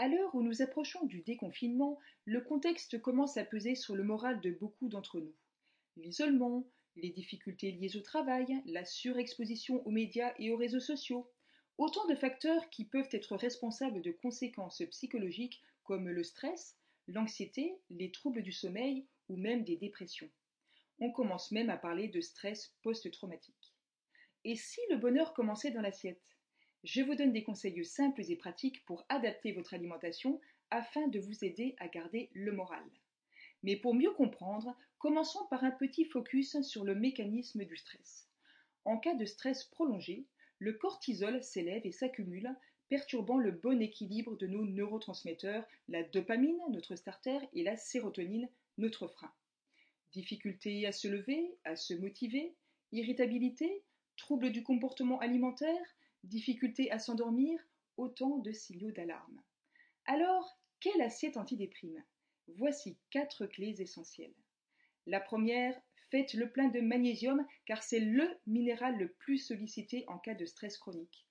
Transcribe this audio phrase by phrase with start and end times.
[0.00, 4.40] À l'heure où nous approchons du déconfinement, le contexte commence à peser sur le moral
[4.40, 5.34] de beaucoup d'entre nous.
[5.96, 11.28] L'isolement, les difficultés liées au travail, la surexposition aux médias et aux réseaux sociaux,
[11.78, 16.76] autant de facteurs qui peuvent être responsables de conséquences psychologiques comme le stress,
[17.08, 20.30] l'anxiété, les troubles du sommeil ou même des dépressions.
[21.00, 23.74] On commence même à parler de stress post-traumatique.
[24.44, 26.37] Et si le bonheur commençait dans l'assiette?
[26.88, 31.44] Je vous donne des conseils simples et pratiques pour adapter votre alimentation afin de vous
[31.44, 32.82] aider à garder le moral.
[33.62, 38.30] Mais pour mieux comprendre, commençons par un petit focus sur le mécanisme du stress.
[38.86, 40.24] En cas de stress prolongé,
[40.60, 42.56] le cortisol s'élève et s'accumule,
[42.88, 48.48] perturbant le bon équilibre de nos neurotransmetteurs, la dopamine, notre starter, et la sérotonine,
[48.78, 49.30] notre frein.
[50.12, 52.54] Difficulté à se lever, à se motiver,
[52.92, 53.82] irritabilité,
[54.16, 57.60] troubles du comportement alimentaire, difficulté à s'endormir,
[57.96, 59.40] autant de signaux d'alarme.
[60.06, 62.02] Alors, quelle assiette antidéprime?
[62.56, 64.34] Voici quatre clés essentielles.
[65.06, 65.78] La première,
[66.10, 70.46] faites le plein de magnésium car c'est le minéral le plus sollicité en cas de
[70.46, 71.26] stress chronique.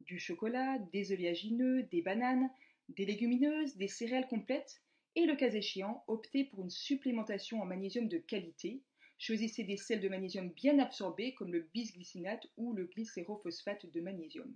[0.00, 2.50] Du chocolat, des oléagineux, des bananes,
[2.88, 4.82] des légumineuses, des céréales complètes,
[5.16, 8.82] et le cas échéant, optez pour une supplémentation en magnésium de qualité.
[9.20, 14.50] Choisissez des sels de magnésium bien absorbés comme le bisglycinate ou le glycérophosphate de magnésium.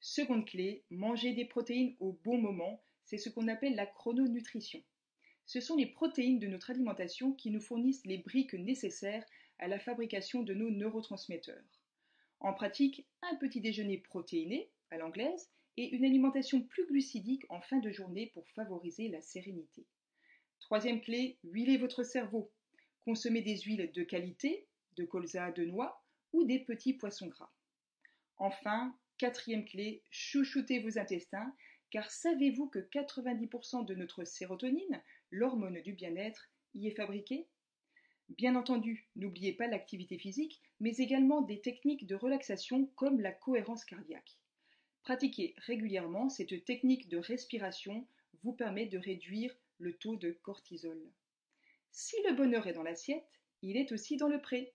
[0.00, 4.82] Seconde clé, mangez des protéines au bon moment, c'est ce qu'on appelle la chrononutrition.
[5.44, 9.26] Ce sont les protéines de notre alimentation qui nous fournissent les briques nécessaires
[9.58, 11.82] à la fabrication de nos neurotransmetteurs.
[12.40, 17.80] En pratique, un petit déjeuner protéiné, à l'anglaise, et une alimentation plus glucidique en fin
[17.80, 19.84] de journée pour favoriser la sérénité.
[20.60, 22.50] Troisième clé, huilez votre cerveau.
[23.06, 27.52] Consommez des huiles de qualité, de colza, de noix ou des petits poissons gras.
[28.36, 31.54] Enfin, quatrième clé, chouchoutez vos intestins,
[31.92, 37.46] car savez-vous que 90% de notre sérotonine, l'hormone du bien-être, y est fabriquée?
[38.28, 43.84] Bien entendu, n'oubliez pas l'activité physique, mais également des techniques de relaxation comme la cohérence
[43.84, 44.36] cardiaque.
[45.04, 48.04] Pratiquer régulièrement cette technique de respiration
[48.42, 51.00] vous permet de réduire le taux de cortisol.
[51.98, 54.74] Si le bonheur est dans l'assiette, il est aussi dans le pré.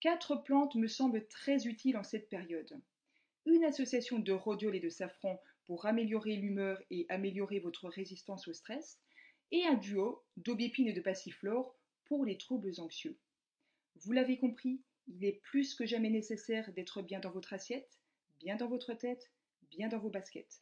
[0.00, 2.78] Quatre plantes me semblent très utiles en cette période.
[3.46, 8.52] Une association de rhodiol et de safran pour améliorer l'humeur et améliorer votre résistance au
[8.52, 9.00] stress,
[9.50, 11.74] et un duo d'aubépine et de passiflore
[12.04, 13.16] pour les troubles anxieux.
[14.02, 17.98] Vous l'avez compris, il est plus que jamais nécessaire d'être bien dans votre assiette,
[18.40, 19.32] bien dans votre tête,
[19.70, 20.60] bien dans vos baskets.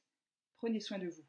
[0.55, 1.27] Prenez soin de vous.